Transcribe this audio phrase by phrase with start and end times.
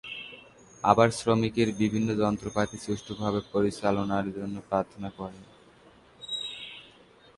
[0.83, 5.39] আবার শ্রমিকেরা বিভিন্ন যন্ত্রপাতি সুষ্ঠুভাবে পরিচালনার জন্য প্রার্থনা করে।